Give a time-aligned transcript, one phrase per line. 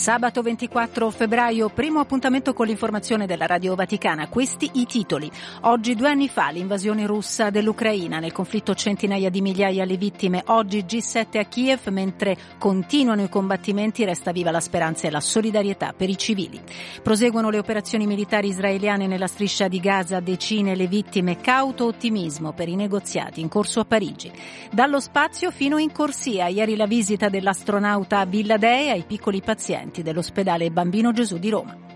[0.00, 4.28] Sabato 24 febbraio, primo appuntamento con l'informazione della Radio Vaticana.
[4.28, 5.30] Questi i titoli.
[5.64, 8.18] Oggi, due anni fa, l'invasione russa dell'Ucraina.
[8.18, 10.42] Nel conflitto centinaia di migliaia le vittime.
[10.46, 15.92] Oggi G7 a Kiev, mentre continuano i combattimenti, resta viva la speranza e la solidarietà
[15.94, 16.58] per i civili.
[17.02, 21.42] Proseguono le operazioni militari israeliane nella striscia di Gaza, decine le vittime.
[21.42, 24.32] Cauto ottimismo per i negoziati in corso a Parigi.
[24.70, 26.46] Dallo spazio fino in corsia.
[26.46, 31.90] Ieri la visita dell'astronauta a Villa Dei ai piccoli pazienti dell'ospedale Bambino Gesù di Roma.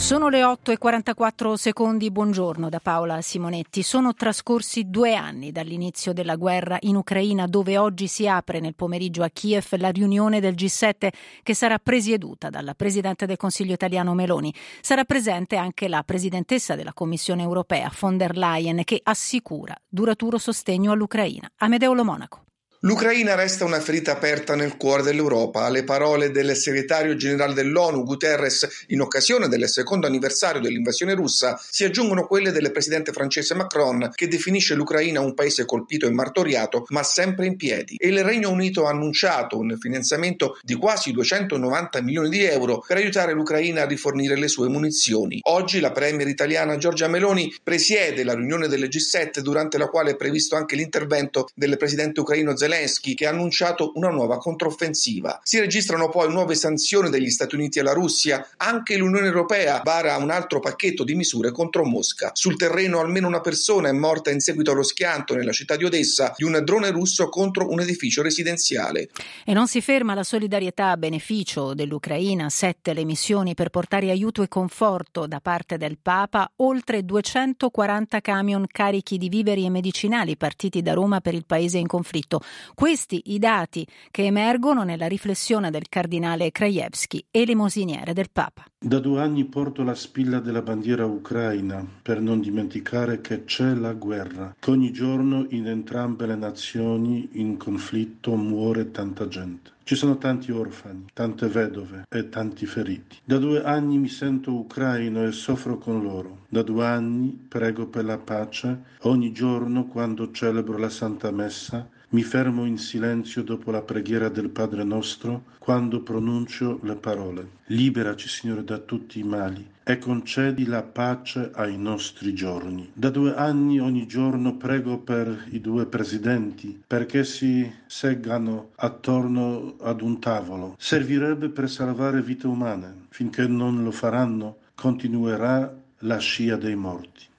[0.00, 3.82] Sono le 8 e 44 secondi, buongiorno da Paola Simonetti.
[3.82, 9.22] Sono trascorsi due anni dall'inizio della guerra in Ucraina, dove oggi si apre nel pomeriggio
[9.22, 11.10] a Kiev la riunione del G7
[11.42, 14.52] che sarà presieduta dalla Presidente del Consiglio italiano Meloni.
[14.80, 20.92] Sarà presente anche la Presidentessa della Commissione europea, von der Leyen, che assicura duraturo sostegno
[20.92, 21.48] all'Ucraina.
[21.58, 22.44] Amedeo Lo Monaco.
[22.84, 25.64] L'Ucraina resta una ferita aperta nel cuore dell'Europa.
[25.64, 31.84] Alle parole del segretario generale dell'ONU Guterres in occasione del secondo anniversario dell'invasione russa si
[31.84, 37.02] aggiungono quelle del presidente francese Macron che definisce l'Ucraina un paese colpito e martoriato ma
[37.02, 37.96] sempre in piedi.
[37.98, 42.96] E il Regno Unito ha annunciato un finanziamento di quasi 290 milioni di euro per
[42.96, 45.40] aiutare l'Ucraina a rifornire le sue munizioni.
[45.42, 50.16] Oggi la premier italiana Giorgia Meloni presiede la riunione del G7 durante la quale è
[50.16, 55.40] previsto anche l'intervento del presidente ucraino Zelensky Zelensky che ha annunciato una nuova controffensiva.
[55.42, 60.30] Si registrano poi nuove sanzioni degli Stati Uniti alla Russia, anche l'Unione Europea vara un
[60.30, 62.30] altro pacchetto di misure contro Mosca.
[62.34, 66.32] Sul terreno almeno una persona è morta in seguito allo schianto nella città di Odessa
[66.36, 69.08] di un drone russo contro un edificio residenziale.
[69.44, 74.42] E non si ferma la solidarietà a beneficio dell'Ucraina, sette le missioni per portare aiuto
[74.42, 80.82] e conforto da parte del Papa, oltre 240 camion carichi di viveri e medicinali partiti
[80.82, 82.40] da Roma per il paese in conflitto.
[82.74, 88.64] Questi i dati che emergono nella riflessione del cardinale Krajewski, elemosiniere del Papa.
[88.78, 93.92] Da due anni porto la spilla della bandiera ucraina per non dimenticare che c'è la
[93.92, 99.72] guerra, che ogni giorno in entrambe le nazioni in conflitto muore tanta gente.
[99.90, 103.18] Ci sono tanti orfani, tante vedove e tanti feriti.
[103.24, 106.46] Da due anni mi sento ucraino e soffro con loro.
[106.48, 108.82] Da due anni prego per la pace.
[109.00, 114.48] Ogni giorno quando celebro la Santa Messa mi fermo in silenzio dopo la preghiera del
[114.48, 117.48] Padre nostro quando pronuncio le parole.
[117.66, 122.90] Liberaci, Signore, da tutti i mali e concedi la pace ai nostri giorni.
[122.92, 130.00] Da due anni ogni giorno prego per i due presidenti perché si seggano attorno ad
[130.00, 130.74] un tavolo.
[130.78, 133.06] Servirebbe per salvare vite umane.
[133.10, 137.29] Finché non lo faranno, continuerà la scia dei morti.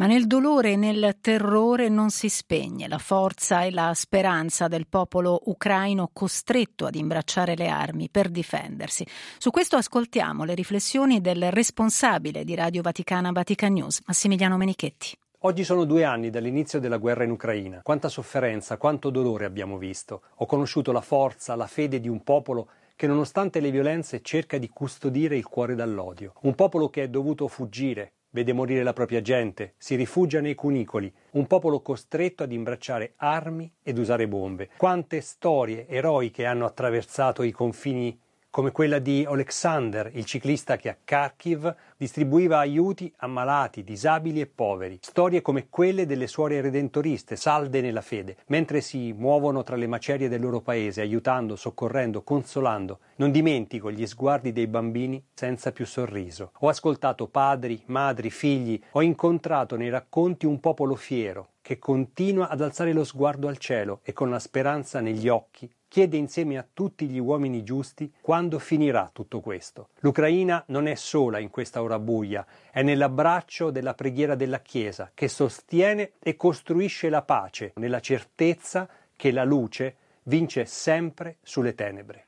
[0.00, 4.86] Ma nel dolore e nel terrore non si spegne la forza e la speranza del
[4.86, 9.06] popolo ucraino costretto ad imbracciare le armi per difendersi.
[9.36, 15.14] Su questo ascoltiamo le riflessioni del responsabile di Radio Vaticana Vatican News, Massimiliano Menichetti.
[15.40, 17.80] Oggi sono due anni dall'inizio della guerra in Ucraina.
[17.82, 20.22] Quanta sofferenza, quanto dolore abbiamo visto.
[20.36, 24.70] Ho conosciuto la forza, la fede di un popolo che nonostante le violenze cerca di
[24.70, 26.32] custodire il cuore dall'odio.
[26.40, 31.12] Un popolo che è dovuto fuggire, vede morire la propria gente, si rifugia nei cunicoli,
[31.32, 34.70] un popolo costretto ad imbracciare armi ed usare bombe.
[34.76, 38.18] Quante storie eroiche hanno attraversato i confini
[38.50, 44.46] come quella di Alexander, il ciclista che a Kharkiv distribuiva aiuti a malati, disabili e
[44.46, 44.98] poveri.
[45.00, 50.28] Storie come quelle delle suore redentoriste, salde nella fede, mentre si muovono tra le macerie
[50.28, 52.98] del loro paese, aiutando, soccorrendo, consolando.
[53.16, 56.50] Non dimentico gli sguardi dei bambini senza più sorriso.
[56.58, 62.62] Ho ascoltato padri, madri, figli, ho incontrato nei racconti un popolo fiero che continua ad
[62.62, 67.08] alzare lo sguardo al cielo e con la speranza negli occhi chiede insieme a tutti
[67.08, 69.88] gli uomini giusti quando finirà tutto questo.
[69.98, 75.26] L'Ucraina non è sola in questa ora buia, è nell'abbraccio della preghiera della Chiesa che
[75.26, 82.26] sostiene e costruisce la pace nella certezza che la luce vince sempre sulle tenebre.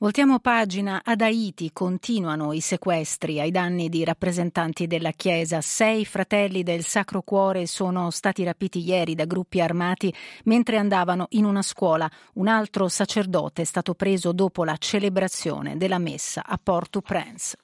[0.00, 1.02] Voltiamo pagina.
[1.04, 5.60] Ad Haiti continuano i sequestri ai danni di rappresentanti della Chiesa.
[5.60, 10.14] Sei fratelli del Sacro Cuore sono stati rapiti ieri da gruppi armati
[10.44, 12.08] mentre andavano in una scuola.
[12.34, 17.56] Un altro sacerdote è stato preso dopo la celebrazione della messa a Port-au-Prince.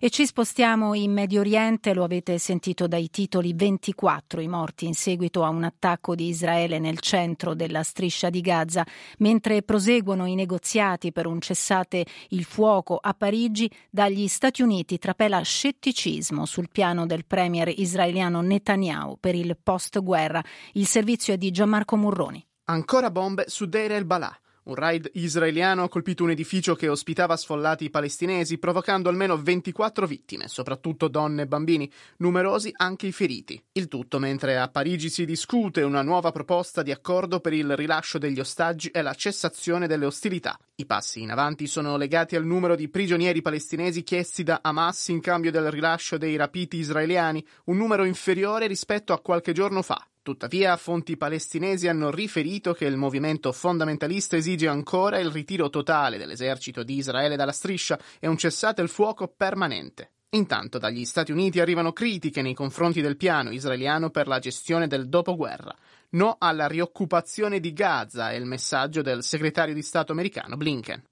[0.00, 4.92] E ci spostiamo in Medio Oriente, lo avete sentito dai titoli 24 i morti in
[4.92, 8.84] seguito a un attacco di Israele nel centro della striscia di Gaza,
[9.18, 15.40] mentre proseguono i negoziati per un cessate il fuoco a Parigi, dagli Stati Uniti trapela
[15.40, 20.42] scetticismo sul piano del premier israeliano Netanyahu per il post-guerra.
[20.72, 22.44] Il servizio è di Gianmarco Murroni.
[22.64, 24.38] Ancora bombe su Deir el-Balà.
[24.66, 30.48] Un raid israeliano ha colpito un edificio che ospitava sfollati palestinesi, provocando almeno 24 vittime,
[30.48, 33.62] soprattutto donne e bambini, numerosi anche i feriti.
[33.72, 38.16] Il tutto mentre a Parigi si discute una nuova proposta di accordo per il rilascio
[38.16, 40.58] degli ostaggi e la cessazione delle ostilità.
[40.76, 45.20] I passi in avanti sono legati al numero di prigionieri palestinesi chiesti da Hamas in
[45.20, 50.08] cambio del rilascio dei rapiti israeliani, un numero inferiore rispetto a qualche giorno fa.
[50.24, 56.82] Tuttavia, fonti palestinesi hanno riferito che il movimento fondamentalista esige ancora il ritiro totale dell'esercito
[56.82, 60.12] di Israele dalla striscia e un cessate il fuoco permanente.
[60.30, 65.10] Intanto dagli Stati Uniti arrivano critiche nei confronti del piano israeliano per la gestione del
[65.10, 65.76] dopoguerra.
[66.12, 71.04] No alla rioccupazione di Gaza è il messaggio del segretario di Stato americano Blinken.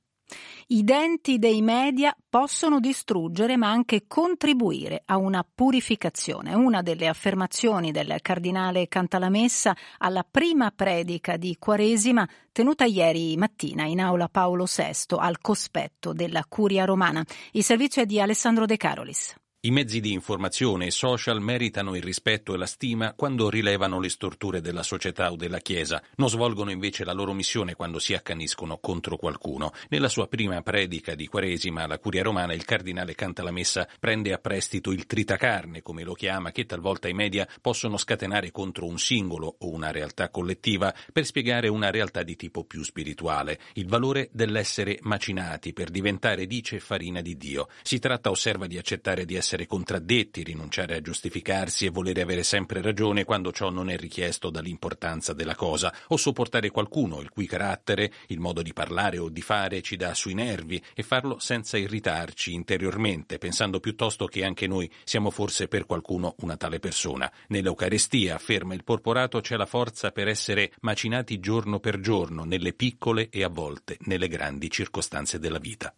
[0.68, 6.54] I denti dei media possono distruggere ma anche contribuire a una purificazione.
[6.54, 14.00] Una delle affermazioni del cardinale Cantalamessa alla prima predica di Quaresima tenuta ieri mattina in
[14.00, 17.24] aula Paolo VI al cospetto della Curia Romana.
[17.52, 19.34] Il servizio è di Alessandro De Carolis.
[19.64, 24.08] I mezzi di informazione e social meritano il rispetto e la stima quando rilevano le
[24.08, 28.78] storture della società o della Chiesa, non svolgono invece la loro missione quando si accaniscono
[28.78, 29.70] contro qualcuno.
[29.90, 34.32] Nella sua prima predica di Quaresima alla Curia Romana il cardinale canta la messa prende
[34.32, 38.98] a prestito il tritacarne, come lo chiama, che talvolta i media possono scatenare contro un
[38.98, 44.28] singolo o una realtà collettiva per spiegare una realtà di tipo più spirituale, il valore
[44.32, 47.68] dell'essere macinati per diventare, dice, farina di Dio.
[47.82, 52.42] Si tratta, osserva, di accettare di essere essere contraddetti, rinunciare a giustificarsi e volere avere
[52.42, 57.46] sempre ragione quando ciò non è richiesto dall'importanza della cosa, o sopportare qualcuno il cui
[57.46, 61.76] carattere, il modo di parlare o di fare ci dà sui nervi e farlo senza
[61.76, 67.30] irritarci interiormente, pensando piuttosto che anche noi siamo forse per qualcuno una tale persona.
[67.48, 73.28] Nell'Eucarestia, afferma il porporato, c'è la forza per essere macinati giorno per giorno, nelle piccole
[73.28, 75.94] e a volte nelle grandi circostanze della vita.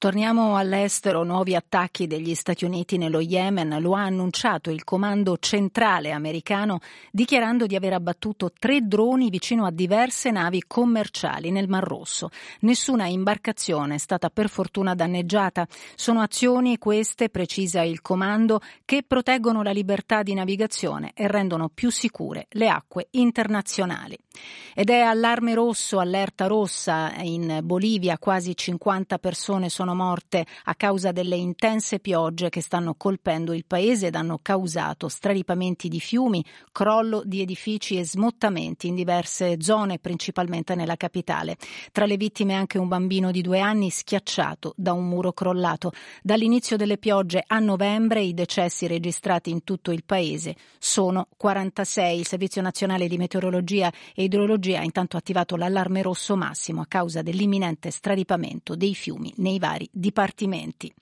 [0.00, 6.10] Torniamo all'estero, nuovi attacchi degli Stati Uniti nello Yemen, lo ha annunciato il comando centrale
[6.10, 6.78] americano
[7.12, 12.30] dichiarando di aver abbattuto tre droni vicino a diverse navi commerciali nel Mar Rosso.
[12.60, 15.68] Nessuna imbarcazione è stata per fortuna danneggiata.
[15.96, 21.90] Sono azioni queste, precisa il comando, che proteggono la libertà di navigazione e rendono più
[21.90, 24.16] sicure le acque internazionali.
[24.74, 30.74] Ed è allarme rosso, allerta rossa in Bolivia, quasi 50 persone sono sono morte a
[30.74, 36.44] causa delle intense piogge che stanno colpendo il paese ed hanno causato straripamenti di fiumi,
[36.70, 41.56] crollo di edifici e smottamenti in diverse zone, principalmente nella capitale.
[41.92, 45.92] Tra le vittime anche un bambino di due anni schiacciato da un muro crollato.
[46.22, 52.18] Dall'inizio delle piogge a novembre i decessi registrati in tutto il paese sono 46.
[52.18, 57.22] Il Servizio Nazionale di Meteorologia e Idrologia ha intanto attivato l'allarme rosso massimo a causa
[57.22, 60.92] dell'imminente straripamento dei fiumi nei vari vari dipartimenti.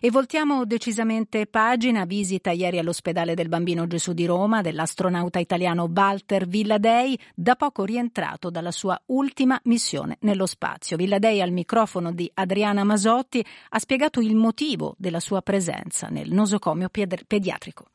[0.00, 6.46] E voltiamo decisamente pagina, visita ieri all'ospedale del Bambino Gesù di Roma dell'astronauta italiano Walter
[6.46, 10.96] Villadei, da poco rientrato dalla sua ultima missione nello spazio.
[10.96, 16.88] Villadei al microfono di Adriana Masotti ha spiegato il motivo della sua presenza nel nosocomio
[16.88, 17.86] pediatrico.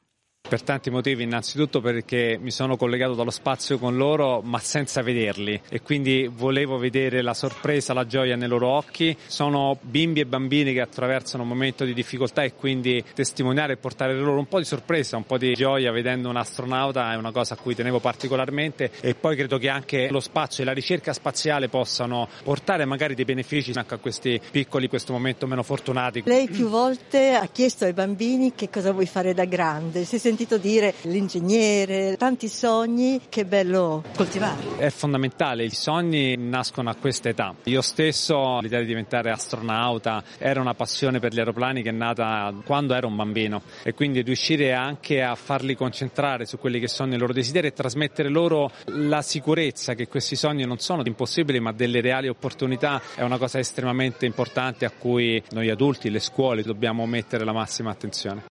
[0.53, 5.59] Per tanti motivi, innanzitutto perché mi sono collegato dallo spazio con loro ma senza vederli
[5.67, 9.17] e quindi volevo vedere la sorpresa, la gioia nei loro occhi.
[9.25, 14.13] Sono bimbi e bambini che attraversano un momento di difficoltà e quindi testimoniare e portare
[14.13, 17.55] loro un po' di sorpresa, un po' di gioia vedendo un astronauta è una cosa
[17.55, 21.67] a cui tenevo particolarmente e poi credo che anche lo spazio e la ricerca spaziale
[21.67, 26.21] possano portare magari dei benefici anche a questi piccoli, questo momento meno fortunati.
[26.27, 30.05] Lei più volte ha chiesto ai bambini che cosa vuoi fare da grande.
[30.05, 34.77] Si sentito dire l'ingegnere, tanti sogni, che bello coltivare.
[34.77, 37.55] È fondamentale, i sogni nascono a questa età.
[37.63, 42.53] Io stesso l'idea di diventare astronauta era una passione per gli aeroplani che è nata
[42.65, 47.13] quando ero un bambino e quindi riuscire anche a farli concentrare su quelli che sono
[47.13, 51.71] i loro desideri e trasmettere loro la sicurezza che questi sogni non sono impossibili ma
[51.71, 57.05] delle reali opportunità è una cosa estremamente importante a cui noi adulti, le scuole dobbiamo
[57.05, 58.51] mettere la massima attenzione.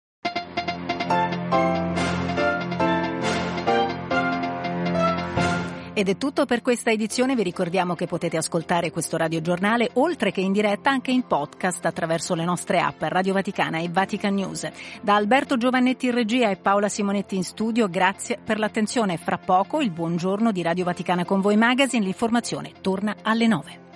[5.93, 10.39] Ed è tutto per questa edizione, vi ricordiamo che potete ascoltare questo radiogiornale oltre che
[10.39, 14.71] in diretta anche in podcast attraverso le nostre app Radio Vaticana e Vatican News.
[15.01, 19.17] Da Alberto Giovannetti in regia e Paola Simonetti in studio, grazie per l'attenzione.
[19.17, 23.90] Fra poco il buongiorno di Radio Vaticana con voi magazine, l'informazione torna alle 9.